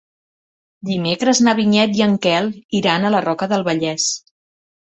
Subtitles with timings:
[0.89, 2.51] Dimecres na Vinyet i en Quel
[2.81, 4.09] iran a la Roca del Vallès.